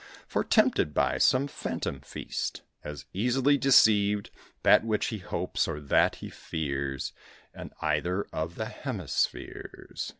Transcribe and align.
For, 0.27 0.43
tempted 0.43 0.95
by 0.95 1.19
some 1.19 1.47
phantom 1.47 1.99
feast, 2.01 2.63
As 2.83 3.05
easily 3.13 3.55
deceived, 3.55 4.31
That 4.63 4.83
which 4.83 5.09
he 5.09 5.19
hopes, 5.19 5.67
or 5.67 5.79
that 5.79 6.15
he 6.15 6.29
fears, 6.31 7.13
In 7.53 7.69
either 7.83 8.25
of 8.33 8.55
the 8.55 8.65
hemispheres. 8.65 10.09